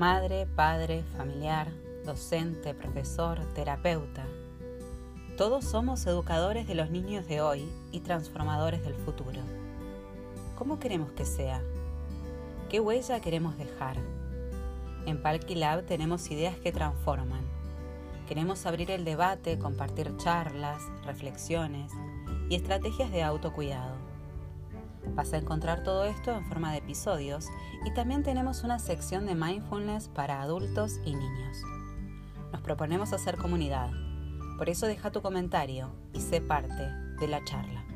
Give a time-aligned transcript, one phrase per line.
[0.00, 1.68] Madre, padre, familiar,
[2.06, 4.24] docente, profesor, terapeuta.
[5.36, 9.42] Todos somos educadores de los niños de hoy y transformadores del futuro.
[10.56, 11.60] ¿Cómo queremos que sea?
[12.70, 13.98] ¿Qué huella queremos dejar?
[15.04, 17.42] En Palki Lab tenemos ideas que transforman.
[18.26, 21.92] Queremos abrir el debate, compartir charlas, reflexiones
[22.48, 24.09] y estrategias de autocuidado.
[25.14, 27.46] Vas a encontrar todo esto en forma de episodios
[27.84, 31.62] y también tenemos una sección de mindfulness para adultos y niños.
[32.52, 33.90] Nos proponemos hacer comunidad,
[34.58, 36.84] por eso deja tu comentario y sé parte
[37.18, 37.89] de la charla.